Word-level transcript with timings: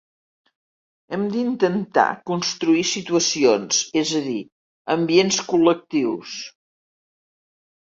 Hem 1.17 1.25
d'intentar 1.33 2.07
construir 2.31 2.83
situacions, 2.93 3.85
és 4.05 4.17
a 4.23 4.25
dir, 4.33 4.43
ambients 4.99 5.43
col·lectius. 5.55 6.39